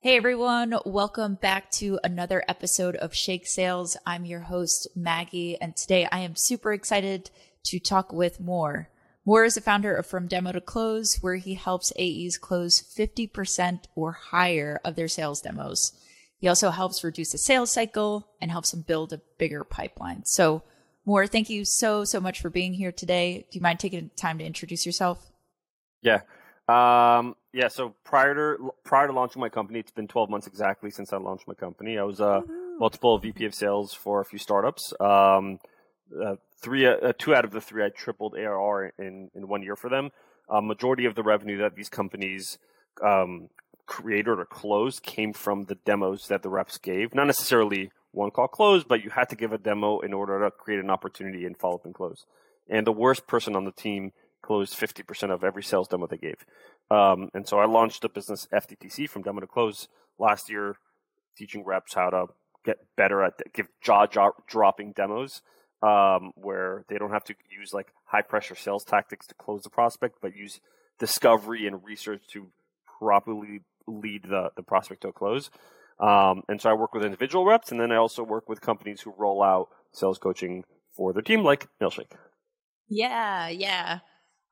[0.00, 3.96] Hey everyone, welcome back to another episode of Shake Sales.
[4.06, 7.30] I'm your host, Maggie, and today I am super excited
[7.64, 8.88] to talk with Mor.
[9.26, 13.84] Mor is a founder of From Demo to Close, where he helps AEs close 50%
[13.94, 15.92] or higher of their sales demos.
[16.38, 20.24] He also helps reduce the sales cycle and helps them build a bigger pipeline.
[20.24, 20.62] So,
[21.08, 23.46] Mor, thank you so, so much for being here today.
[23.50, 25.32] Do you mind taking time to introduce yourself?
[26.02, 26.20] Yeah.
[26.68, 27.68] Um, yeah.
[27.68, 31.16] So prior to prior to launching my company, it's been 12 months exactly since I
[31.16, 31.96] launched my company.
[31.96, 32.42] I was a
[32.78, 34.92] multiple VP of sales for a few startups.
[35.00, 35.60] Um,
[36.22, 39.76] uh, three, uh, two out of the three, I tripled ARR in in one year
[39.76, 40.10] for them.
[40.46, 42.58] Uh, majority of the revenue that these companies
[43.02, 43.48] um,
[43.86, 47.14] created or closed came from the demos that the reps gave.
[47.14, 50.50] Not necessarily one call close, but you had to give a demo in order to
[50.50, 52.26] create an opportunity and follow up and close.
[52.68, 56.44] And the worst person on the team closed 50% of every sales demo they gave.
[56.90, 59.88] Um, and so I launched the business FDTC from demo to close
[60.18, 60.76] last year,
[61.36, 62.26] teaching reps how to
[62.64, 64.06] get better at give jaw
[64.46, 65.40] dropping demos
[65.82, 69.70] um, where they don't have to use like high pressure sales tactics to close the
[69.70, 70.60] prospect, but use
[70.98, 72.48] discovery and research to
[72.98, 75.50] properly lead the, the prospect to a close.
[76.00, 79.00] Um, and so I work with individual reps, and then I also work with companies
[79.00, 80.64] who roll out sales coaching
[80.96, 82.12] for their team, like Mailshake.
[82.88, 84.00] Yeah, yeah.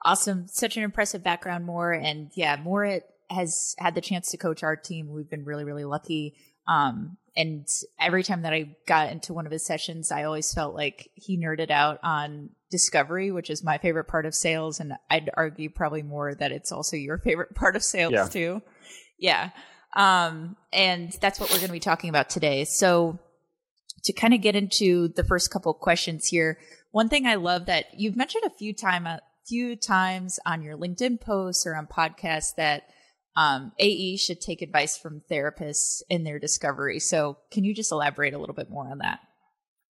[0.05, 0.47] Awesome.
[0.49, 1.93] Such an impressive background, Mor.
[1.93, 5.09] And yeah, Mor has had the chance to coach our team.
[5.09, 6.35] We've been really, really lucky.
[6.69, 7.67] Um, and
[8.01, 11.39] every time that I got into one of his sessions, I always felt like he
[11.39, 14.81] nerded out on discovery, which is my favorite part of sales.
[14.81, 18.29] And I'd argue probably more that it's also your favorite part of sales yeah.
[18.29, 18.63] too.
[19.19, 19.51] Yeah.
[19.97, 22.65] Um, and that's what we're going to be talking about today.
[22.65, 23.19] So
[24.05, 26.59] to kind of get into the first couple questions here,
[26.93, 30.77] one thing I love that you've mentioned a few time, a few times on your
[30.77, 32.85] LinkedIn posts or on podcasts that
[33.37, 36.99] um, AE should take advice from therapists in their discovery.
[36.99, 39.21] So, can you just elaborate a little bit more on that?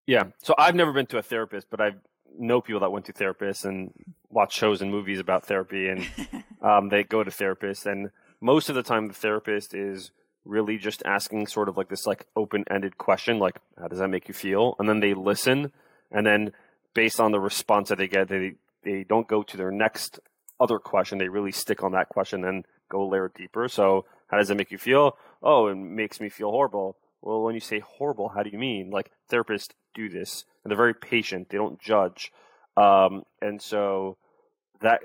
[0.06, 0.24] Yeah.
[0.42, 1.92] So, I've never been to a therapist, but I
[2.36, 3.92] know people that went to therapists and
[4.30, 6.08] watch shows and movies about therapy, and
[6.60, 7.86] um, they go to therapists.
[7.86, 8.10] And
[8.40, 10.10] most of the time, the therapist is
[10.44, 14.28] really just asking sort of like this like open-ended question, like "How does that make
[14.28, 15.72] you feel?" And then they listen,
[16.10, 16.52] and then
[16.94, 20.20] based on the response that they get, they they don't go to their next
[20.60, 21.18] other question.
[21.18, 23.68] They really stick on that question and go a layer deeper.
[23.68, 25.16] So how does it make you feel?
[25.42, 26.96] Oh, it makes me feel horrible.
[27.20, 28.90] Well, when you say horrible, how do you mean?
[28.90, 31.48] Like therapists do this, and they're very patient.
[31.48, 32.32] They don't judge,
[32.76, 34.16] um, and so
[34.80, 35.00] that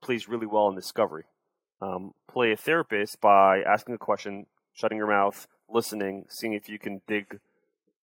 [0.00, 1.24] plays really well in discovery.
[1.80, 6.78] Um, play a therapist by asking a question, shutting your mouth, listening, seeing if you
[6.78, 7.38] can dig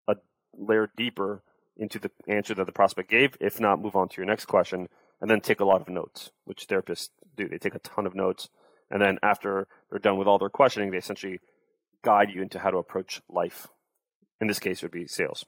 [0.08, 0.16] a
[0.58, 1.42] layer deeper
[1.76, 3.36] into the answer that the prospect gave.
[3.40, 4.90] If not, move on to your next question,
[5.20, 7.48] and then take a lot of notes, which therapists do.
[7.48, 8.50] They take a ton of notes
[8.94, 11.40] and then after they're done with all their questioning, they essentially
[12.04, 13.68] guide you into how to approach life.
[14.40, 15.46] In this case, it would be sales.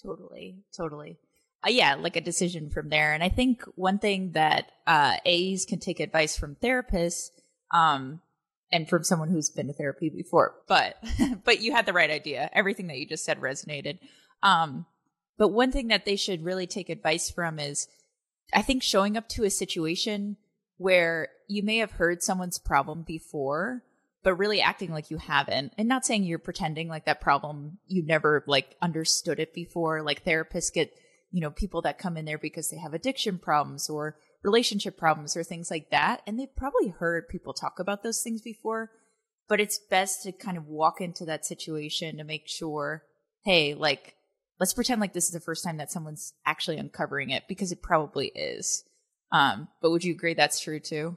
[0.00, 1.18] Totally, totally.
[1.64, 3.12] Uh, yeah, like a decision from there.
[3.12, 7.30] And I think one thing that uh, AEs can take advice from therapists,
[7.72, 8.20] um,
[8.72, 10.96] and from someone who's been to therapy before, but
[11.44, 12.50] but you had the right idea.
[12.52, 13.98] Everything that you just said resonated.
[14.42, 14.86] Um,
[15.38, 17.88] but one thing that they should really take advice from is,
[18.54, 20.36] I think showing up to a situation
[20.78, 23.82] where you may have heard someone's problem before,
[24.22, 25.72] but really acting like you haven't.
[25.78, 30.02] And not saying you're pretending like that problem, you never like understood it before.
[30.02, 30.92] Like therapists get,
[31.30, 35.36] you know, people that come in there because they have addiction problems or relationship problems
[35.36, 36.22] or things like that.
[36.26, 38.90] And they've probably heard people talk about those things before,
[39.48, 43.02] but it's best to kind of walk into that situation to make sure,
[43.44, 44.14] hey, like,
[44.60, 47.82] let's pretend like this is the first time that someone's actually uncovering it because it
[47.82, 48.84] probably is.
[49.32, 51.16] Um, but would you agree that's true too?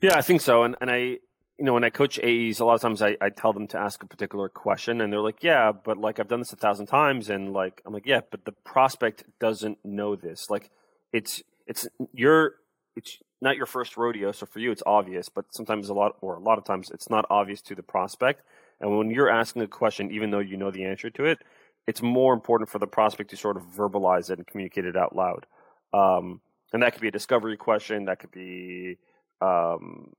[0.00, 0.64] Yeah, I think so.
[0.64, 1.18] And and I
[1.58, 3.78] you know, when I coach AEs, a lot of times I, I tell them to
[3.78, 6.86] ask a particular question and they're like, Yeah, but like I've done this a thousand
[6.86, 10.50] times and like I'm like, Yeah, but the prospect doesn't know this.
[10.50, 10.70] Like
[11.12, 12.56] it's it's your
[12.96, 16.34] it's not your first rodeo, so for you it's obvious, but sometimes a lot or
[16.36, 18.42] a lot of times it's not obvious to the prospect.
[18.80, 21.38] And when you're asking a question, even though you know the answer to it,
[21.86, 25.14] it's more important for the prospect to sort of verbalize it and communicate it out
[25.14, 25.46] loud.
[25.92, 26.40] Um,
[26.72, 28.06] and that could be a discovery question.
[28.06, 28.98] That could be,
[29.40, 30.12] um,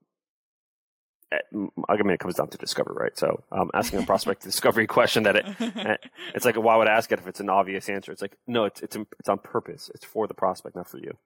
[1.31, 1.39] I
[2.03, 3.17] mean, it comes down to discovery, right?
[3.17, 5.97] So, um, asking a prospect discovery question that it, eh,
[6.33, 8.11] it's like, why would I ask it if it's an obvious answer?
[8.11, 9.89] It's like, no, it's it's it's on purpose.
[9.93, 11.17] It's for the prospect, not for you.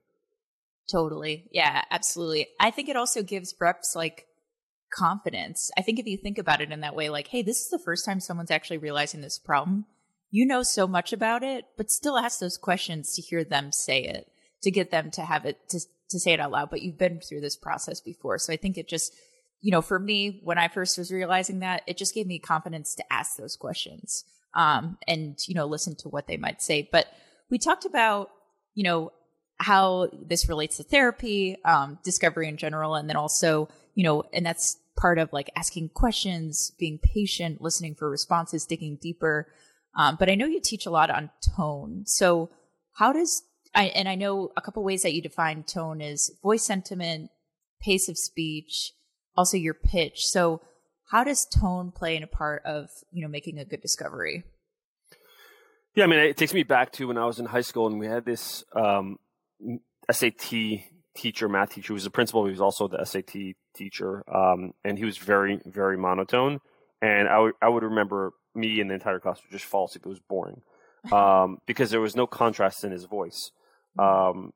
[0.91, 2.47] Totally, yeah, absolutely.
[2.59, 4.25] I think it also gives reps like
[4.91, 5.69] confidence.
[5.77, 7.79] I think if you think about it in that way, like, hey, this is the
[7.79, 9.85] first time someone's actually realizing this problem.
[10.31, 14.03] You know so much about it, but still ask those questions to hear them say
[14.03, 14.31] it
[14.61, 15.79] to get them to have it to
[16.09, 18.37] to say it out loud, but you've been through this process before.
[18.39, 19.13] So I think it just,
[19.61, 22.95] you know, for me, when I first was realizing that, it just gave me confidence
[22.95, 24.23] to ask those questions
[24.53, 26.87] um, and, you know, listen to what they might say.
[26.91, 27.07] But
[27.49, 28.29] we talked about,
[28.73, 29.11] you know,
[29.57, 34.45] how this relates to therapy, um, discovery in general, and then also, you know, and
[34.45, 39.51] that's part of like asking questions, being patient, listening for responses, digging deeper.
[39.97, 42.03] Um, but I know you teach a lot on tone.
[42.05, 42.49] So
[42.93, 43.43] how does
[43.75, 47.29] I, and I know a couple ways that you define tone is voice sentiment,
[47.81, 48.93] pace of speech,
[49.39, 50.25] also your pitch.
[50.25, 50.59] So
[51.11, 54.43] how does tone play in a part of you know making a good discovery?
[55.95, 57.99] Yeah, I mean, it takes me back to when I was in high school and
[57.99, 59.17] we had this um,
[60.11, 60.83] SAT
[61.15, 62.45] teacher, math teacher, who was a principal.
[62.45, 66.59] He was also the SAT teacher, um, and he was very, very monotone.
[67.01, 70.05] And I would, I would remember me and the entire class would just fall asleep.
[70.05, 70.61] It was boring
[71.11, 73.51] um, because there was no contrast in his voice.
[73.97, 74.51] Um,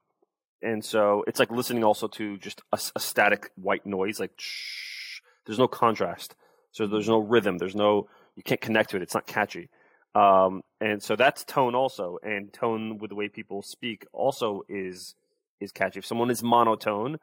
[0.63, 5.19] and so it's like listening also to just a, a static white noise, like shh,
[5.45, 6.36] there's no contrast.
[6.71, 7.60] So there's no rhythm.
[7.60, 9.04] There's no, you can't connect to it.
[9.04, 9.69] It's not catchy.
[10.15, 15.15] Um, and so that's tone also, and tone with the way people speak also is
[15.60, 16.00] is catchy.
[16.00, 17.19] If someone is monotone,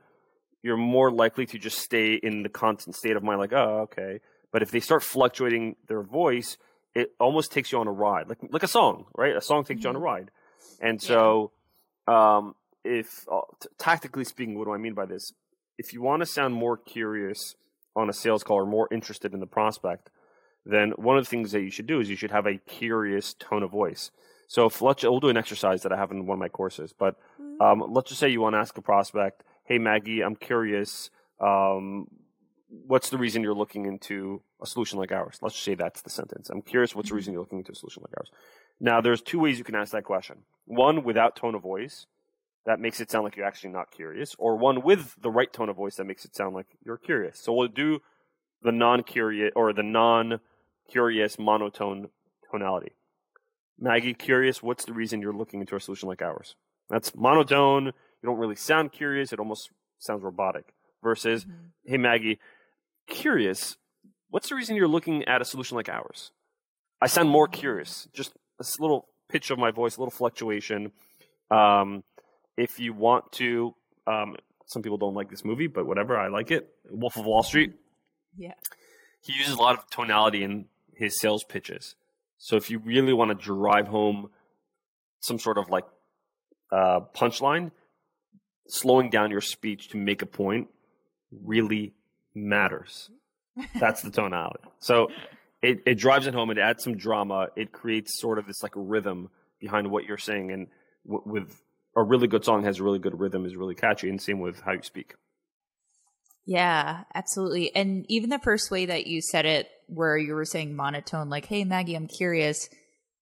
[0.63, 4.21] you're more likely to just stay in the constant state of mind, like, oh, okay.
[4.53, 6.59] But if they start fluctuating their voice,
[6.95, 9.37] it almost takes you on a ride, like like a song, right?
[9.37, 9.87] A song takes mm-hmm.
[9.87, 10.05] you on a mm-hmm.
[10.05, 10.31] ride,
[10.81, 11.53] and so
[12.09, 12.39] yeah.
[12.39, 12.55] um,
[12.85, 15.33] if uh, t- tactically speaking, what do I mean by this?
[15.79, 17.55] If you want to sound more curious
[17.97, 20.11] on a sales call or more interested in the prospect,
[20.65, 23.35] then one of the things that you should do is you should have a curious
[23.35, 24.11] tone of voice.
[24.47, 26.93] So if let's, we'll do an exercise that I have in one of my courses,
[26.93, 27.63] but mm-hmm.
[27.63, 31.11] um, let's just say you want to ask a prospect, "Hey Maggie, I'm curious.
[31.41, 32.09] Um,
[32.69, 36.11] what's the reason you're looking into a solution like ours?" Let's just say that's the
[36.11, 36.51] sentence.
[36.51, 36.97] I'm curious.
[36.97, 37.35] What's the reason mm-hmm.
[37.37, 38.31] you're looking into a solution like ours?
[38.81, 40.39] Now, there's two ways you can ask that question.
[40.65, 42.07] One without tone of voice,
[42.67, 45.69] that makes it sound like you're actually not curious, or one with the right tone
[45.69, 47.41] of voice that makes it sound like you're curious.
[47.41, 48.01] So we'll do
[48.63, 50.41] the non-curious or the non
[50.91, 52.09] curious monotone
[52.51, 52.93] tonality.
[53.79, 56.55] Maggie, curious, what's the reason you're looking into a solution like ours?
[56.91, 57.87] That's monotone.
[57.87, 59.33] You don't really sound curious.
[59.33, 60.75] It almost sounds robotic.
[61.03, 61.67] Versus, mm-hmm.
[61.87, 62.39] hey, Maggie,
[63.09, 63.77] curious,
[64.29, 66.31] what's the reason you're looking at a solution like ours?
[67.01, 68.07] I sound more curious.
[68.13, 70.93] Just a little pitch of my voice, a little fluctuation.
[71.51, 72.05] Um,
[72.57, 73.75] if you want to,
[74.07, 74.37] um,
[74.67, 76.73] some people don't like this movie, but whatever, I like it.
[76.91, 77.75] Wolf of Wall Street.
[78.37, 78.55] Yeah.
[79.23, 81.95] He uses a lot of tonality in his sales pitches.
[82.39, 84.31] So if you really want to drive home
[85.21, 85.85] some sort of like
[86.73, 87.71] uh, punchline,
[88.69, 90.69] slowing down your speech to make a point
[91.31, 91.93] really
[92.35, 93.11] matters.
[93.79, 94.65] That's the tonality.
[94.79, 95.09] So
[95.63, 96.51] it, it drives it home.
[96.51, 97.49] It adds some drama.
[97.57, 100.51] It creates sort of this like rhythm behind what you're saying.
[100.53, 100.69] And
[101.07, 101.61] w- with
[101.97, 104.61] a really good song has a really good rhythm, is really catchy, and same with
[104.61, 105.15] how you speak.
[106.47, 107.75] Yeah, absolutely.
[107.75, 111.47] And even the first way that you said it, where you were saying monotone, like,
[111.47, 112.69] hey, Maggie, I'm curious,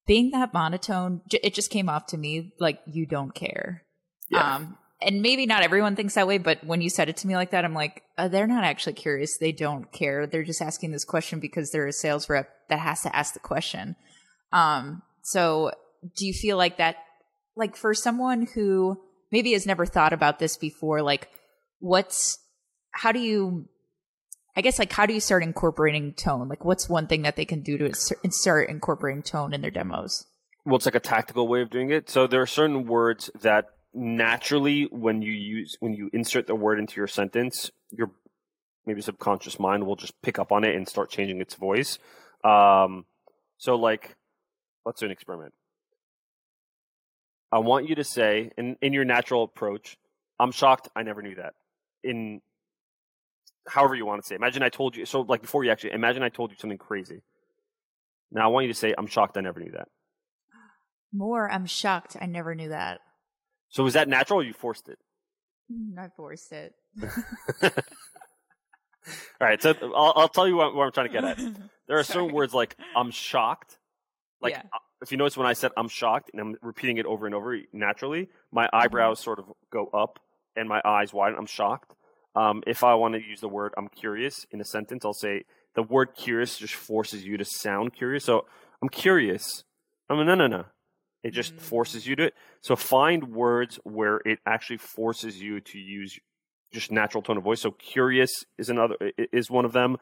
[0.07, 3.83] being that monotone, it just came off to me like you don't care.
[4.31, 4.57] Yeah.
[4.57, 7.37] Um, and maybe not everyone thinks that way, but when you said it to me
[7.37, 9.39] like that, I'm like, uh, they're not actually curious.
[9.39, 10.27] They don't care.
[10.27, 13.41] They're just asking this question because they're a sales rep that has to ask the
[13.41, 13.97] question.
[14.53, 15.73] Um, so
[16.17, 16.97] do you feel like that,
[17.59, 18.99] like for someone who
[19.31, 21.29] maybe has never thought about this before, like
[21.81, 22.39] what's
[22.93, 23.69] how do you
[24.57, 26.49] I guess like how do you start incorporating tone?
[26.49, 30.27] Like what's one thing that they can do to start incorporating tone in their demos?
[30.65, 32.11] Well, it's like a tactical way of doing it.
[32.11, 36.79] So there are certain words that naturally when you use when you insert the word
[36.79, 38.11] into your sentence, your
[38.87, 41.99] maybe subconscious mind will just pick up on it and start changing its voice.
[42.45, 43.05] Um,
[43.59, 44.17] so like
[44.85, 45.55] let's do an experiment.
[47.51, 49.97] I want you to say in, in your natural approach,
[50.39, 51.55] I'm shocked I never knew that.
[52.05, 52.41] In
[53.67, 54.35] however you want to say.
[54.35, 57.23] Imagine I told you so like before you actually imagine I told you something crazy.
[58.31, 59.89] Now I want you to say I'm shocked I never knew that.
[61.13, 63.01] Mor, I'm shocked I never knew that.
[63.71, 64.99] So was that natural or you forced it?
[65.99, 66.75] I forced it.
[69.41, 71.39] All right, so I'll, I'll tell you what, what, I'm trying to get at.
[71.87, 73.79] There are certain words like I'm shocked.
[74.43, 74.63] Like yeah.
[75.03, 77.59] If you notice when I said I'm shocked and I'm repeating it over and over
[77.73, 78.77] naturally, my mm-hmm.
[78.77, 80.19] eyebrows sort of go up
[80.57, 81.39] and my eyes widen.
[81.39, 81.95] I'm shocked.
[82.35, 85.45] Um, if I want to use the word I'm curious in a sentence, I'll say
[85.75, 88.25] the word curious just forces you to sound curious.
[88.25, 88.47] So
[88.83, 89.65] I'm curious.
[90.11, 90.65] I'm no, no, no.
[91.23, 91.65] It just mm-hmm.
[91.65, 92.35] forces you to it.
[92.61, 96.19] So find words where it actually forces you to use
[96.73, 97.61] just natural tone of voice.
[97.61, 98.97] So curious is another
[99.33, 99.97] is one of them.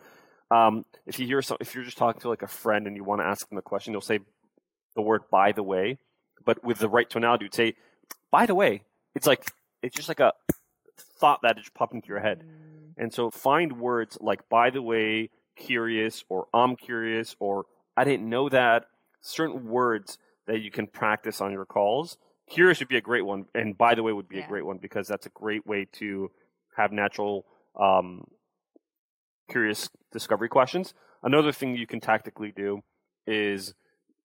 [0.50, 3.04] Um, if you hear some, if you're just talking to like a friend and you
[3.04, 4.20] want to ask them a question, you'll say
[4.96, 5.98] the word "by the way,"
[6.44, 7.76] but with the right tonality, you'd say
[8.32, 8.82] "by the way."
[9.14, 9.44] It's like
[9.82, 10.32] it's just like a
[11.20, 12.42] thought that just popped into your head.
[12.98, 18.28] And so find words like by the way, curious, or I'm curious, or I didn't
[18.28, 18.86] know that.
[19.20, 22.16] Certain words that you can practice on your calls.
[22.48, 24.44] Curious would be a great one, and by the way would be Yeah.
[24.44, 26.30] a great one because that's a great way to
[26.76, 28.24] have natural, um,
[29.50, 30.94] curious discovery questions.
[31.22, 32.82] Another thing you can tactically do
[33.26, 33.74] is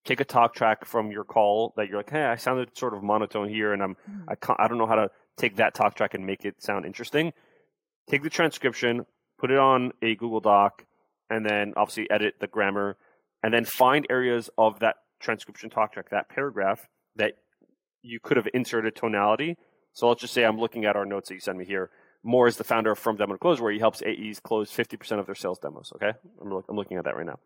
[0.04, 3.04] take a talk track from your call that you're like, hey, I sounded sort of
[3.04, 4.26] monotone here, and I'm Mhm.
[4.28, 6.86] I can't, I don't know how to take that talk track and make it sound
[6.86, 7.34] interesting.
[8.08, 9.06] Take the transcription,
[9.38, 10.86] put it on a Google Doc,
[11.30, 12.98] and then obviously edit the grammar,
[13.44, 17.34] and then find areas of that transcription talk track, that paragraph that
[18.02, 19.56] you could have inserted tonality.
[19.94, 21.92] So let's just say I'm looking at our notes that you send me here.
[22.24, 25.20] Moore is the founder of From Demo to Close, where he helps AEs close 50%
[25.20, 25.92] of their sales demos.
[25.96, 27.40] Okay, I'm, look, I'm looking at that right now.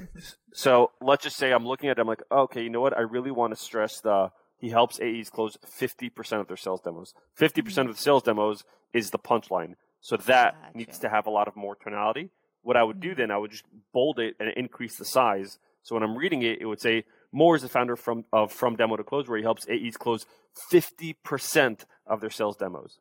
[0.52, 2.00] so let's just say I'm looking at it.
[2.00, 2.96] I'm like, okay, you know what?
[2.96, 7.14] I really want to stress the he helps AEs close 50% of their sales demos.
[7.38, 9.74] 50% of the sales demos is the punchline.
[10.00, 10.78] So that Gotcha.
[10.78, 12.30] needs to have a lot of more tonality.
[12.62, 13.20] What I would do mm-hmm.
[13.20, 15.58] then, I would just bold it and increase the size.
[15.82, 18.76] So when I'm reading it, it would say Moore is the founder from of From
[18.76, 20.26] Demo to Close, where he helps AEs close
[20.72, 22.98] 50% of their sales demos.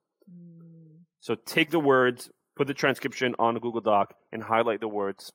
[1.20, 5.32] So take the words, put the transcription on a Google Doc, and highlight the words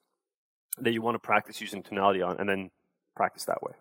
[0.79, 2.71] that you want to practice using tonality on, and then
[3.17, 3.73] practice that way.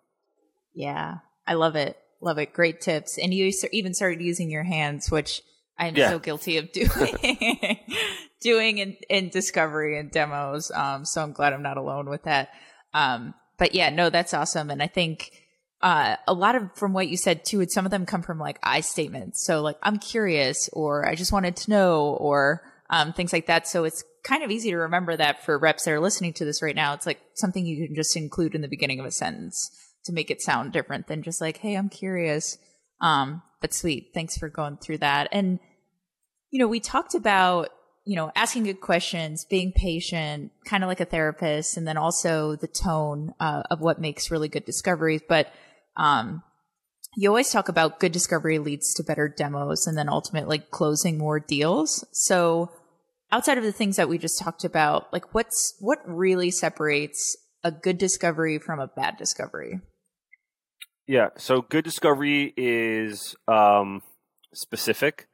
[0.73, 1.97] Yeah, I love it.
[2.21, 2.53] Love it.
[2.53, 3.17] Great tips.
[3.17, 5.41] And you even started using your hands, which
[5.77, 6.09] I'm Yeah.
[6.09, 7.79] so guilty of doing,
[8.41, 10.71] doing in, in discovery and demos.
[10.71, 12.49] Um, so I'm glad I'm not alone with that.
[12.93, 14.69] Um, but yeah, no, that's awesome.
[14.69, 15.31] And I think,
[15.81, 18.39] uh, a lot of from what you said too, it's some of them come from
[18.39, 19.45] like I statements.
[19.45, 23.67] So like, I'm curious or I just wanted to know or, um, things like that.
[23.67, 26.61] So it's kind of easy to remember that for reps that are listening to this
[26.61, 26.93] right now.
[26.93, 29.71] It's like something you can just include in the beginning of a sentence
[30.05, 32.57] to make it sound different than just like, Hey, I'm curious.
[33.01, 34.11] Um, but sweet.
[34.13, 35.29] Thanks for going through that.
[35.31, 35.59] And,
[36.51, 37.69] you know, we talked about,
[38.05, 42.55] you know, asking good questions, being patient, kind of like a therapist, and then also
[42.55, 45.21] the tone uh, of what makes really good discoveries.
[45.27, 45.51] But
[45.97, 46.43] um,
[47.15, 51.39] you always talk about good discovery leads to better demos and then ultimately closing more
[51.39, 52.05] deals.
[52.13, 52.71] So
[53.31, 57.71] outside of the things that we just talked about, like what's what really separates a
[57.71, 59.81] good discovery from a bad discovery?
[61.07, 61.29] Yeah.
[61.37, 64.01] So good discovery is um,
[64.53, 65.27] specific.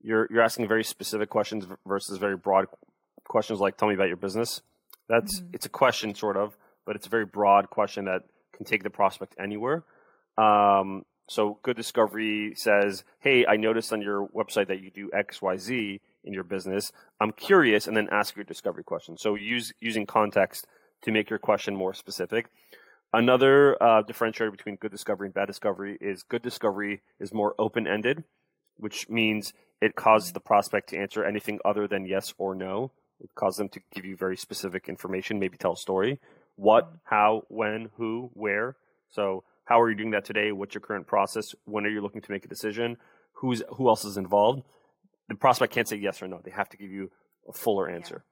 [0.00, 2.66] You're you're asking very specific questions versus very broad
[3.28, 4.62] questions like "Tell me about your business."
[5.08, 5.54] That's Mhm.
[5.54, 6.56] it's a question sort of,
[6.86, 8.22] but it's a very broad question that
[8.52, 9.84] can take the prospect anywhere.
[10.38, 15.40] Um, so good discovery says, "Hey, I noticed on your website that you do X,
[15.40, 16.92] Y, Z in your business.
[17.20, 19.16] I'm curious," and then ask your discovery question.
[19.16, 20.66] So use using context
[21.02, 22.46] to make your question more specific.
[23.12, 27.86] Another uh, differentiator between good discovery and bad discovery is good discovery is more open
[27.86, 28.24] ended,
[28.76, 32.90] which means it causes the prospect to answer anything other than yes or no.
[33.20, 36.20] It causes them to give you very specific information, maybe tell a story.
[36.56, 38.76] What, how, when, who, where.
[39.08, 40.52] So, how are you doing that today?
[40.52, 41.54] What's your current process?
[41.64, 42.96] When are you looking to make a decision?
[43.34, 44.62] Who's who else is involved?
[45.28, 46.40] The prospect can't say yes or no.
[46.44, 47.10] They have to give you
[47.48, 48.24] a fuller answer.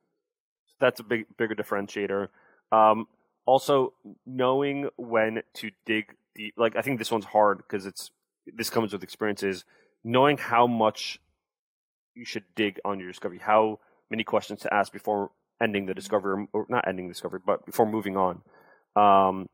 [0.67, 2.29] So that's a big bigger differentiator.
[2.73, 3.07] Um,
[3.47, 3.95] also,
[4.27, 6.55] knowing when to dig deep.
[6.57, 8.11] Like I think this one's hard because it's
[8.47, 9.65] this comes with experiences.
[10.03, 11.21] Knowing how much
[12.15, 13.79] you should dig on your discovery, how
[14.11, 15.31] many questions to ask before
[15.63, 18.43] ending the discovery, or not ending the discovery, but before moving on.
[18.97, 19.49] Um,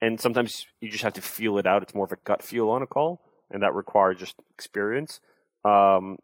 [0.00, 1.82] and sometimes you just have to feel it out.
[1.82, 5.20] It's more of a gut feel on a call, and that requires just experience.
[5.64, 6.18] Um,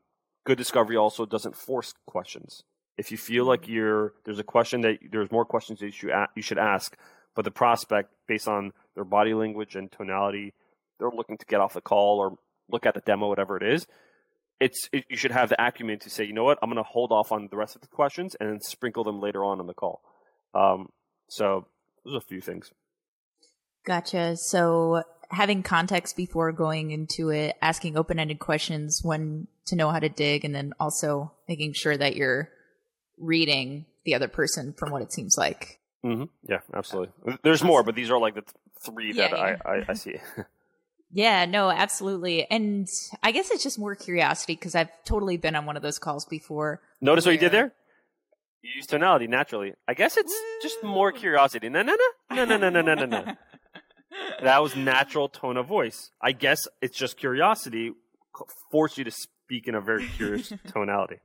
[0.45, 2.63] good discovery also doesn't force questions.
[2.97, 6.29] If you feel like you're there's a question that there's more questions that you a-
[6.35, 6.97] you should ask,
[7.35, 10.55] but the prospect, based on their body language and tonality,
[10.99, 12.39] they're looking to get off the call or
[12.71, 13.87] look at the demo, whatever it is.
[14.61, 16.89] It's it, you should have the acumen to say, you know what, I'm going to
[16.89, 19.67] hold off on the rest of the questions and then sprinkle them later on in
[19.67, 20.03] the call.
[20.55, 20.89] Um,
[21.29, 21.67] so
[22.05, 22.71] there's a few things.
[23.85, 24.37] Gotcha.
[24.37, 29.99] So having context before going into it, asking open ended questions when to know how
[29.99, 32.49] to dig, and then also making sure that you're
[33.19, 35.81] reading the other person from what it seems like.
[36.03, 37.13] hmm Yeah, absolutely.
[37.43, 39.57] There's more, but these are like the th- three that Yeah, yeah.
[39.65, 40.17] I, I, I see.
[41.13, 42.51] Yeah, no, absolutely.
[42.51, 42.89] And
[43.23, 46.25] I guess it's just more curiosity because I've totally been on one of those calls
[46.25, 46.81] before.
[47.01, 47.73] Notice what you did there?
[48.63, 49.75] You use tonality naturally.
[49.87, 51.69] I guess it's just more curiosity.
[51.69, 51.97] No, no,
[52.31, 53.35] no, no, no, no, no, no, no, no.
[54.43, 56.11] That was natural tone of voice.
[56.21, 61.17] I guess it's just curiosity c- force you to speak in a very curious tonality.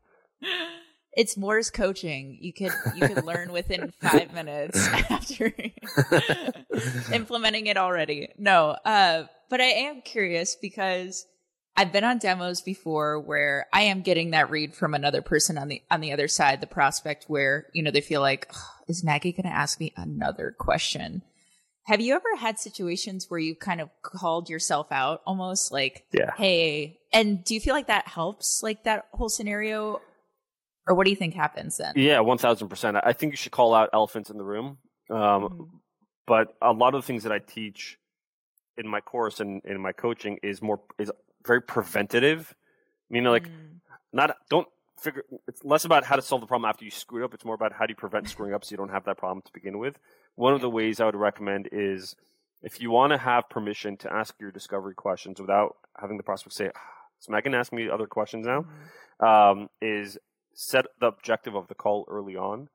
[1.14, 2.38] It's Mor's coaching.
[2.40, 5.54] You could you could learn within five minutes after
[7.12, 8.30] implementing it already.
[8.38, 11.28] No, uh, but I am curious because
[11.76, 15.68] I've been on demos before where I am getting that read from another person on
[15.68, 18.52] the on the other side, the prospect where, you know, they feel like,
[18.88, 21.22] is Maggie going to ask me another question?
[21.86, 26.32] Have you ever had situations where you kind of called yourself out almost like, yeah.
[26.38, 30.00] hey, and do you feel like that helps like that whole scenario
[30.88, 31.94] or what do you think happens then?
[31.96, 33.02] Yeah, 1000%.
[33.04, 34.78] I think you should call out elephants in the room.
[35.10, 35.64] Um, mm-hmm.
[36.26, 37.98] but a lot of the things that I teach
[38.84, 41.12] in my course and in my coaching is more is
[41.46, 42.54] very preventative.
[43.10, 43.80] Meaning, like, mm.
[44.14, 44.68] not don't
[45.00, 45.24] figure.
[45.48, 47.34] It's less about how to solve the problem after you screw it up.
[47.34, 49.42] It's more about how do you prevent screwing up so you don't have that problem
[49.42, 50.00] to begin with.
[50.36, 52.16] One of the ways I would recommend is
[52.62, 56.54] if you want to have permission to ask your discovery questions without having the prospect
[56.56, 56.72] say,
[57.20, 58.66] "So Megan, ask me other questions now,"
[59.22, 59.52] mm.
[59.52, 60.18] um, is
[60.54, 62.70] set the objective of the call early on.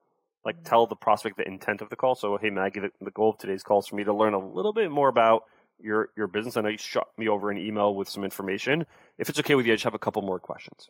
[0.45, 0.65] Like, mm.
[0.65, 2.15] tell the prospect the intent of the call.
[2.15, 4.39] So, hey, Maggie, the, the goal of today's call is for me to learn a
[4.39, 5.45] little bit more about
[5.81, 6.57] your your business.
[6.57, 8.87] I know you shot me over an email with some information.
[9.19, 10.89] If it's okay with you, I just have a couple more questions.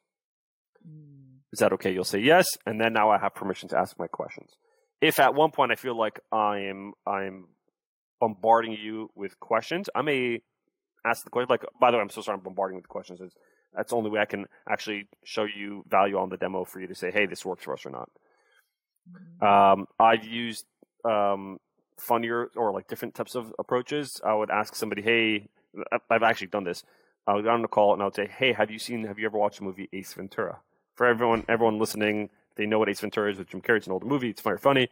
[0.87, 1.40] Mm.
[1.52, 1.93] Is that okay?
[1.93, 4.50] You'll say yes, and then now I have permission to ask my questions.
[5.00, 7.49] If at one point I feel like I am I'm
[8.21, 10.43] bombarding you with questions, I may
[11.05, 11.49] ask the question.
[11.50, 13.21] Like, by the way, I'm so sorry I'm bombarding with questions.
[13.21, 13.35] It's,
[13.75, 16.87] that's the only way I can actually show you value on the demo for you
[16.87, 18.09] to say, hey, this works for us or not.
[19.43, 19.73] Mm.
[19.73, 20.64] Um, I've used
[21.05, 21.59] um,
[21.99, 24.21] funnier or like different types of approaches.
[24.25, 25.49] I would ask somebody, "Hey,
[26.11, 26.85] I've actually done this."
[27.26, 29.05] I would get on the call and I would say, "Hey, have you seen?
[29.05, 30.61] Have you ever watched the movie Ace Ventura?"
[30.95, 33.79] For everyone, everyone listening, they know what Ace Ventura is with Jim Carrey.
[33.79, 34.31] It's an old movie.
[34.31, 34.88] It's very funny.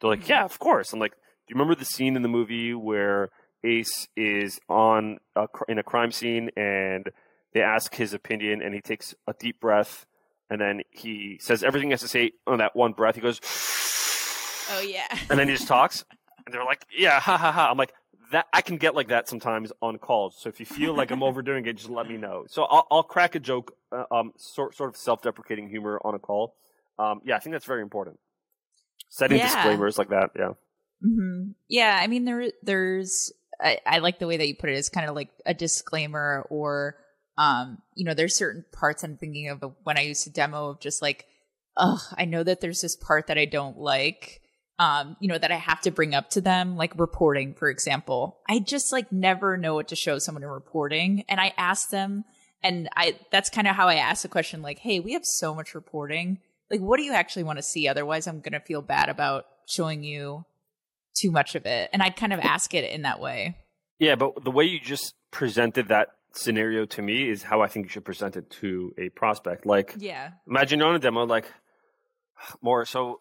[0.00, 0.30] They're like, mm-hmm.
[0.30, 3.30] "Yeah, of course." I'm like, "Do you remember the scene in the movie where
[3.64, 7.10] Ace is on a, in a crime scene and
[7.52, 10.06] they ask his opinion and he takes a deep breath
[10.50, 13.14] and then he says everything he has to say on that one breath.
[13.14, 13.40] He goes."
[14.70, 15.06] Oh yeah.
[15.30, 16.04] and then he just talks.
[16.48, 17.70] And they're like, yeah, ha ha ha.
[17.70, 17.92] I'm like,
[18.32, 20.34] that I can get like that sometimes on calls.
[20.40, 22.46] So if you feel like I'm overdoing it, just let me know.
[22.48, 26.18] So I'll, I'll crack a joke, uh, um, sort sort of self-deprecating humor on a
[26.18, 26.54] call.
[26.98, 28.18] Um, yeah, I think that's very important.
[29.10, 29.44] Setting yeah.
[29.44, 30.52] disclaimers like that, yeah.
[31.04, 31.50] Mm-hmm.
[31.68, 33.30] Yeah, I mean there there's
[33.60, 34.78] I, I like the way that you put it.
[34.78, 36.96] It's kind of like a disclaimer, or
[37.36, 40.80] um, you know, there's certain parts I'm thinking of when I used to demo of
[40.80, 41.26] just like,
[41.76, 44.40] oh, I know that there's this part that I don't like
[44.78, 48.38] um, you know, that I have to bring up to them, like reporting, for example.
[48.48, 51.24] I just like never know what to show someone in reporting.
[51.28, 52.24] And I ask them,
[52.62, 55.54] and I, that's kind of how I ask the question, like, Hey, we have so
[55.54, 56.38] much reporting.
[56.70, 57.88] Like, what do you actually want to see?
[57.88, 60.44] Otherwise, I'm going to feel bad about showing you
[61.14, 61.90] too much of it.
[61.92, 63.56] And I'd kind of ask it in that way.
[63.98, 64.14] Yeah.
[64.14, 67.90] But the way you just presented that scenario to me is how I think you
[67.90, 69.66] should present it to a prospect.
[69.66, 71.46] Like, yeah, imagine on a demo, like,
[72.62, 73.20] more so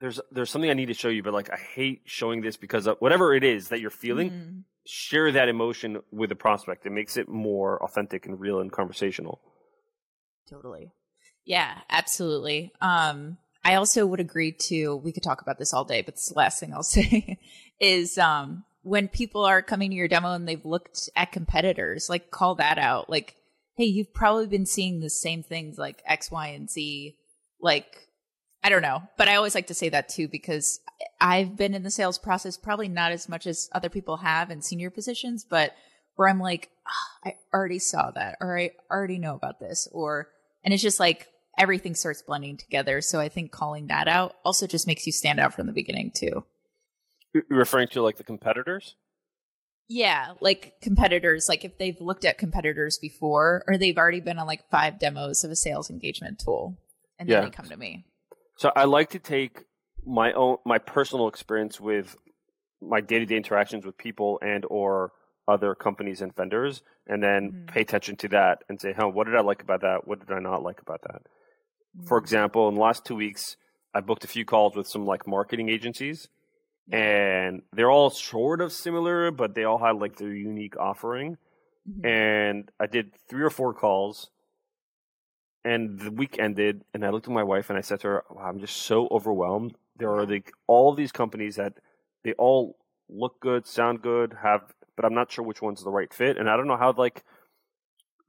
[0.00, 2.86] there's there's something I need to show you, but like I hate showing this because
[2.86, 4.30] of whatever it is that you're feeling.
[4.30, 4.58] Mm-hmm.
[4.86, 6.86] Share that emotion with the prospect.
[6.86, 9.40] It makes it more authentic and real and conversational.
[10.48, 10.90] Totally.
[11.44, 12.72] Yeah, absolutely.
[12.80, 14.96] Um, I also would agree to.
[14.96, 17.38] We could talk about this all day, but the last thing I'll say
[17.78, 22.30] is um, when people are coming to your demo and they've looked at competitors, like
[22.30, 23.10] call that out.
[23.10, 23.36] Like,
[23.76, 27.16] hey, you've probably been seeing the same things like X, Y, and Z.
[27.60, 28.08] Like
[28.62, 30.80] I don't know, but I always like to say that too because
[31.20, 34.60] I've been in the sales process probably not as much as other people have in
[34.60, 35.72] senior positions, but
[36.16, 40.28] where I'm like, oh, I already saw that or I already know about this or
[40.62, 43.00] and it's just like everything starts blending together.
[43.00, 46.10] So I think calling that out also just makes you stand out from the beginning
[46.14, 46.44] too.
[47.32, 48.96] You're referring to like the competitors?
[49.88, 54.46] Yeah, like competitors, like if they've looked at competitors before or they've already been on
[54.46, 56.78] like five demos of a sales engagement tool
[57.18, 57.44] and then yeah.
[57.44, 58.04] they come to me.
[58.60, 59.64] So I like to take
[60.04, 62.14] my own my personal experience with
[62.82, 65.12] my day-to-day interactions with people and or
[65.48, 67.66] other companies and vendors and then mm-hmm.
[67.72, 70.06] pay attention to that and say, "Huh, what did I like about that?
[70.06, 72.06] What did I not like about that?" Mm-hmm.
[72.06, 73.56] For example, in the last 2 weeks,
[73.94, 76.28] I booked a few calls with some like marketing agencies
[76.92, 81.38] and they're all sort of similar, but they all had like their unique offering.
[81.88, 82.06] Mm-hmm.
[82.06, 84.30] And I did three or four calls
[85.64, 88.24] and the week ended, and I looked at my wife and I said to her,
[88.30, 89.76] wow, "I'm just so overwhelmed.
[89.96, 91.74] There are like all these companies that
[92.24, 92.76] they all
[93.08, 96.48] look good, sound good, have, but I'm not sure which one's the right fit, and
[96.48, 97.24] I don't know how like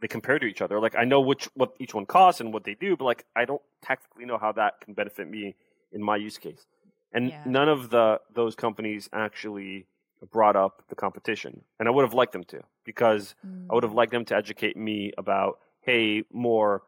[0.01, 0.79] they compare to each other.
[0.79, 3.45] Like I know which what each one costs and what they do, but like I
[3.45, 5.55] don't technically know how that can benefit me
[5.91, 6.65] in my use case.
[7.13, 7.43] And yeah.
[7.45, 9.85] none of the those companies actually
[10.31, 13.67] brought up the competition, and I would have liked them to because mm.
[13.69, 16.83] I would have liked them to educate me about, hey, Mor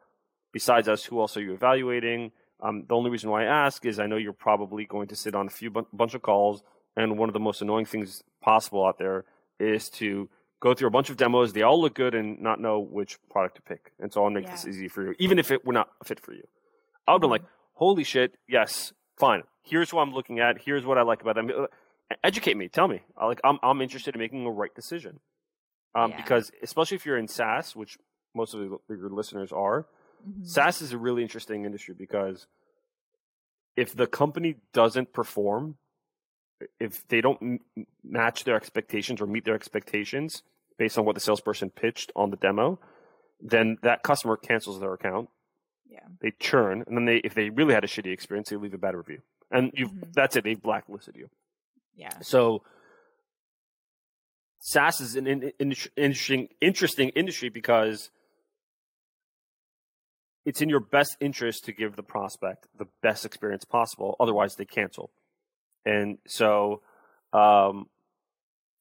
[0.54, 2.32] besides us, who else are you evaluating?
[2.62, 5.34] Um, the only reason why I ask is I know you're probably going to sit
[5.34, 6.62] on a few bu- bunch of calls,
[6.96, 9.24] and one of the most annoying things possible out there
[9.60, 11.52] is to go through a bunch of demos.
[11.52, 13.92] They all look good and not know which product to pick.
[14.00, 14.52] And so I'll make Yeah.
[14.52, 16.44] this easy for you, even if it were not a fit for you.
[17.06, 17.42] I would be like,
[17.74, 19.42] holy shit, yes, fine.
[19.62, 20.62] Here's what I'm looking at.
[20.62, 21.50] Here's what I like about them.
[21.50, 21.66] Uh,
[22.22, 22.68] Educate me.
[22.68, 23.00] Tell me.
[23.16, 23.40] I like.
[23.44, 25.20] I'm I'm interested in making the right decision.
[25.94, 26.16] Um, Yeah.
[26.18, 27.96] because especially if you're in SaaS, which
[28.34, 29.86] most of your listeners are,
[30.26, 30.46] Mhm.
[30.46, 32.46] SaaS is a really interesting industry because
[33.76, 35.76] if the company doesn't perform,
[36.78, 40.42] if they don't m- match their expectations or meet their expectations
[40.78, 42.78] based on what the salesperson pitched on the demo,
[43.40, 45.28] then that customer cancels their account.
[45.86, 46.06] Yeah.
[46.20, 48.78] They churn, and then they, if they really had a shitty experience, they leave a
[48.78, 50.12] bad review, and you Mhm.
[50.14, 50.44] that's it.
[50.44, 51.28] They've blacklisted you.
[51.94, 52.18] Yeah.
[52.20, 52.64] So
[54.60, 58.10] SaaS is an in, in, interesting interesting industry because
[60.44, 64.16] it's in your best interest to give the prospect the best experience possible.
[64.20, 65.10] Otherwise, they cancel.
[65.84, 66.82] And so,
[67.32, 67.86] um,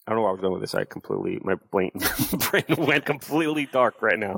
[0.05, 0.75] I don't know where I was going with this.
[0.75, 1.91] I completely my brain
[2.51, 4.37] brain went completely dark right now.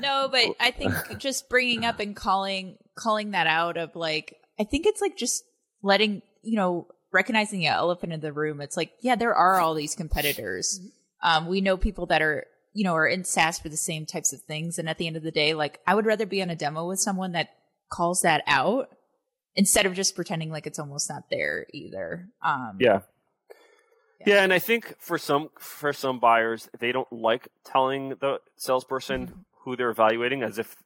[0.00, 4.64] No, but I think just bringing up and calling calling that out of like I
[4.64, 5.44] think it's like just
[5.82, 8.60] letting you know recognizing the elephant in the room.
[8.60, 10.80] It's like yeah, there are all these competitors.
[11.22, 14.32] Um, we know people that are you know are in SaaS for the same types
[14.32, 16.50] of things, and at the end of the day, like I would rather be on
[16.50, 17.48] a demo with someone that
[17.88, 18.88] calls that out
[19.56, 22.28] instead of just pretending like it's almost not there either.
[22.42, 23.00] Um, Yeah.
[24.20, 24.36] Yeah.
[24.36, 29.44] Yeah, and I think for some for some buyers, they don't like telling the salesperson
[29.60, 30.76] who they're evaluating as if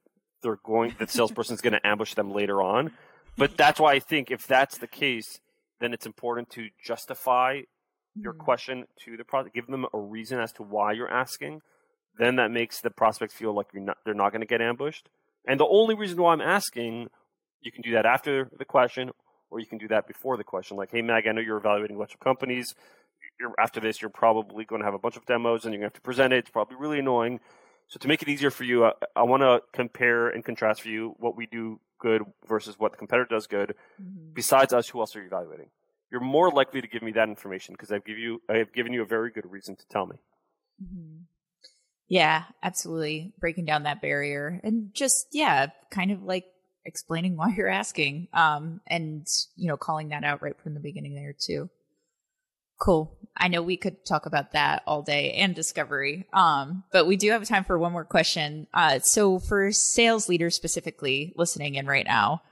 [0.43, 2.93] they're going the salesperson's going to ambush them later on.
[3.37, 5.41] But that's why I think if that's the case,
[5.81, 7.63] then it's important to justify
[8.17, 8.39] your Mhm.
[8.39, 11.61] question to the product, give them a reason as to why you're asking.
[12.19, 15.09] Then that makes the prospect feel like you're not, they're not going to get ambushed.
[15.47, 17.09] And the only reason why I'm asking,
[17.63, 19.11] you can do that after the question,
[19.51, 20.77] or you can do that before the question.
[20.77, 22.75] Like, hey, Mag, I know you're evaluating a bunch of companies.
[23.41, 25.91] You're, after this, you're probably going to have a bunch of demos, and you're going
[25.91, 26.39] to have to present it.
[26.39, 27.41] It's probably really annoying.
[27.87, 30.89] So to make it easier for you, I, I want to compare and contrast for
[30.89, 33.75] you what we do good versus what the competitor does good.
[34.01, 34.35] Mhm.
[34.35, 35.71] Besides us, who else are you evaluating?
[36.11, 38.93] You're more likely to give me that information because I've give you I have given
[38.93, 40.17] you a very good reason to tell me.
[40.83, 41.23] Mhm.
[42.09, 43.35] Yeah, absolutely.
[43.39, 46.47] Breaking down that barrier and just, yeah, kind of like
[46.85, 51.15] explaining why you're asking um, and, you know, calling that out right from the beginning
[51.15, 51.69] there too.
[52.81, 53.19] Cool.
[53.37, 57.33] I know we could talk about that all day and discovery, um, but we do
[57.33, 58.69] have time for one more question.
[58.73, 62.43] Uh, so, for sales leaders specifically listening in right now,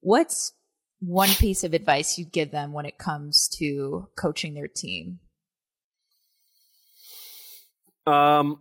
[0.00, 0.54] what's
[1.00, 5.20] one piece of advice you'd give them when it comes to coaching their team?
[8.06, 8.60] Um,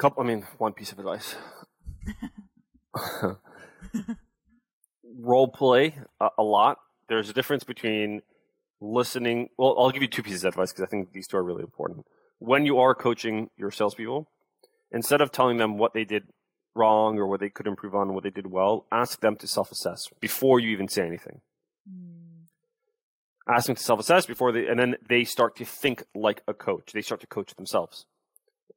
[0.00, 0.22] couple.
[0.22, 1.36] I mean, one piece of advice.
[5.18, 6.78] Role play a, a lot.
[7.08, 8.22] There's a difference between
[8.80, 9.50] listening.
[9.58, 11.62] Well, I'll give you two pieces of advice because I think these two are really
[11.62, 12.06] important.
[12.38, 14.28] When you are coaching your salespeople,
[14.90, 16.24] instead of telling them what they did
[16.74, 20.04] wrong or what they could improve on what they did well, ask them to self-assess
[20.20, 21.40] before you even say anything.
[21.88, 22.46] Mm.
[23.48, 26.92] Ask them to self-assess before they, and then they start to think like a coach.
[26.94, 28.06] They start to coach themselves,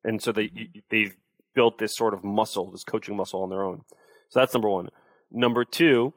[0.03, 0.49] and so they
[0.89, 1.15] they've
[1.53, 3.81] built this sort of muscle, this coaching muscle on their own.
[4.29, 4.89] So that's number one.
[5.31, 6.13] Number two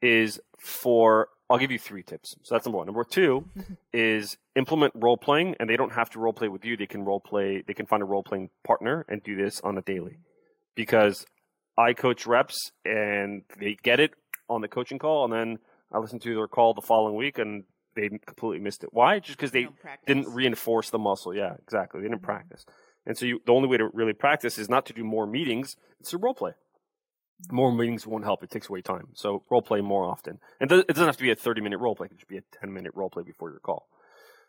[0.00, 2.34] is for I'll give you three tips.
[2.42, 2.86] So that's number one.
[2.86, 3.44] Number two
[3.92, 6.76] is implement role playing, and they don't have to role play with you.
[6.76, 7.62] They can role play.
[7.66, 10.16] They can find a role playing partner and do this on a daily.
[10.74, 11.26] Because
[11.76, 14.12] I coach reps, and they get it
[14.48, 15.58] on the coaching call, and then
[15.92, 18.90] I listen to their call the following week, and they completely missed it.
[18.92, 19.18] Why?
[19.18, 19.68] Just because they
[20.06, 21.34] didn't reinforce the muscle.
[21.34, 22.00] Yeah, exactly.
[22.00, 22.24] They didn't Mhm.
[22.24, 22.64] practice.
[23.06, 25.76] And so you, the only way to really practice is not to do more meetings,
[26.00, 26.52] it's to role play.
[27.50, 28.44] More meetings won't help.
[28.44, 29.08] It takes away time.
[29.14, 30.38] So role play more often.
[30.60, 32.06] And it doesn't have to be a 30 minute role play.
[32.06, 33.88] It just be a 10 minute role play before your call.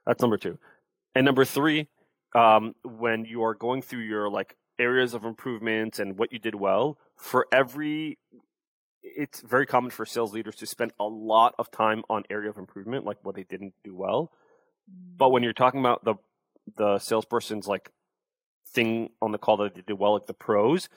[0.05, 0.59] That's number two.
[1.15, 1.87] And number three,
[2.35, 6.55] um, when you are going through your like areas of improvement and what you did
[6.55, 8.17] well, for every
[9.03, 12.57] it's very common for sales leaders to spend a lot of time on area of
[12.57, 14.31] improvement, like what they didn't do well.
[14.87, 16.15] But when you're talking about the
[16.77, 17.91] the salesperson's like
[18.73, 20.89] thing on the call that they did well, like the pros,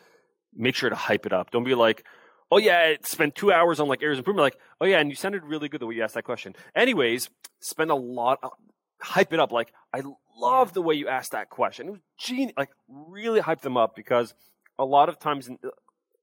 [0.55, 1.51] make sure to hype it up.
[1.51, 2.05] Don't be like,
[2.51, 4.45] oh yeah, it spent two hours on like areas of improvement.
[4.45, 6.55] Like, oh yeah, and you sounded really good the way you asked that question.
[6.75, 7.29] Anyways,
[7.61, 8.53] spend a lot, of,
[9.01, 9.53] hype it up.
[9.53, 10.03] Like, I
[10.37, 11.89] love the way you asked that question.
[11.89, 12.53] It was genius.
[12.57, 14.35] Like, really hype them up because
[14.79, 15.71] a lot of times in, uh,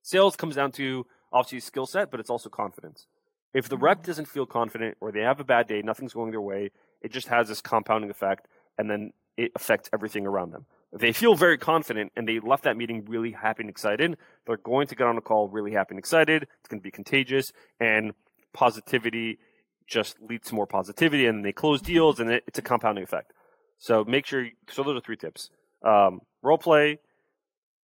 [0.02, 3.08] sales comes down to obviously skill set, but it's also confidence.
[3.54, 4.08] If the rep mm-hmm.
[4.08, 7.28] doesn't feel confident or they have a bad day, nothing's going their way, it just
[7.28, 10.66] has this compounding effect and then it affects everything around them.
[10.94, 14.88] They feel very confident and they left that meeting really happy and excited, they're going
[14.88, 16.44] to get on a call really happy and excited.
[16.44, 18.14] It's going to be contagious and
[18.54, 19.40] positivity
[19.88, 23.34] just leads to more positivity and they close deals and it, it's a compounding effect.
[23.80, 24.48] So make sure.
[24.70, 25.50] So those are three tips:
[25.84, 27.00] um, role play,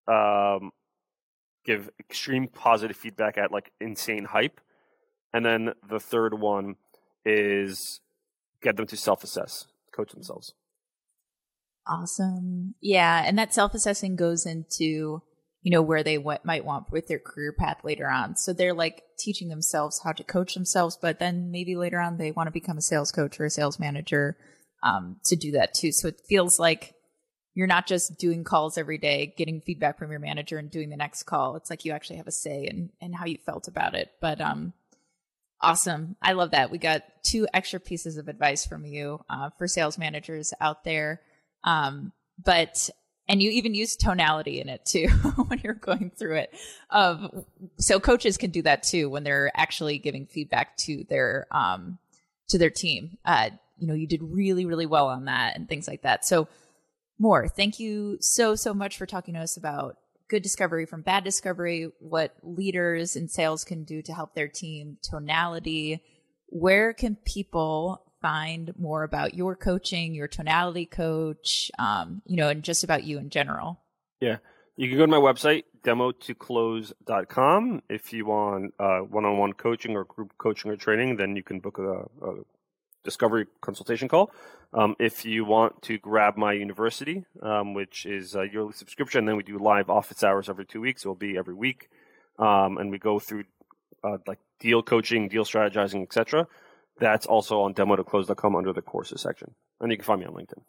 [0.08, 0.72] um,
[1.66, 4.62] give extreme positive feedback at like insane hype,
[5.34, 6.76] and then the third one
[7.26, 8.00] is
[8.62, 10.54] get them to self-assess, coach themselves.
[11.88, 12.76] Awesome.
[12.82, 15.22] Yeah, and that self-assessing goes into
[15.62, 18.36] you know where they w- might want with their career path later on.
[18.36, 22.32] So they're like teaching themselves how to coach themselves, but then maybe later on they
[22.32, 24.38] want to become a sales coach or a sales manager
[24.84, 25.92] um, to do that too.
[25.92, 26.94] So it feels like
[27.54, 30.96] you're not just doing calls every day, getting feedback from your manager and doing the
[30.96, 31.56] next call.
[31.56, 34.12] It's like you actually have a say in, in how you felt about it.
[34.22, 34.72] But um,
[35.60, 36.16] awesome.
[36.22, 36.72] I love that.
[36.72, 41.22] We got two extra pieces of advice from you uh, for sales managers out there.
[41.64, 42.12] Um,
[42.44, 42.90] but
[43.28, 45.08] and you even use tonality in it too
[45.48, 46.54] when you're going through it.
[46.90, 47.46] Um,
[47.78, 52.00] so coaches can do that too when they're actually giving feedback to their um,
[52.50, 53.18] to their team.
[53.24, 56.26] Uh, you know, you did really, really well on that and things like that.
[56.26, 56.48] So,
[57.18, 61.24] Mor, thank you so, so much for talking to us about good discovery from bad
[61.24, 66.04] discovery, what leaders in sales can do to help their team, tonality.
[66.48, 72.64] Where can people find more about your coaching, your tonality coach, um, you know, and
[72.64, 73.80] just about you in general?
[74.20, 74.38] Yeah.
[74.76, 77.82] You can go to my website, demotoclose.com.
[77.90, 81.80] If you want uh, one-on-one coaching or group coaching or training, then you can book
[81.80, 82.36] a, a
[83.04, 84.32] discovery consultation call.
[84.74, 89.36] Um, if you want to grab my university, um, which is a yearly subscription, then
[89.36, 91.04] we do live office hours every two weeks.
[91.04, 91.90] It will be every week,
[92.38, 93.46] um, and we go through
[94.04, 96.48] uh, like deal coaching, deal strategizing, etc.
[97.00, 100.62] That's also on demotoclose.com under the courses section, and you can find me on LinkedIn.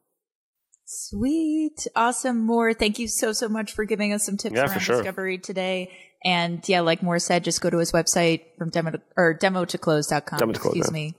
[0.87, 2.75] Sweet, awesome, Mor.
[2.75, 4.97] Thank you so so much for giving us some tips yeah, around sure.
[4.97, 5.93] discovery today.
[6.25, 10.39] And yeah, like Mor said, just go to his website from demo to, or demotoclose.com.
[10.39, 11.15] Demo to close, excuse me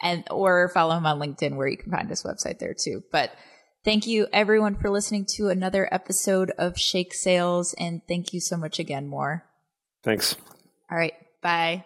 [0.00, 3.02] and or follow him on LinkedIn where you can find his website there too.
[3.12, 3.32] But
[3.84, 8.56] thank you everyone for listening to another episode of Shake Sales and thank you so
[8.56, 9.44] much again, Mor.
[10.02, 10.36] Thanks.
[10.90, 11.14] All right.
[11.42, 11.84] Bye.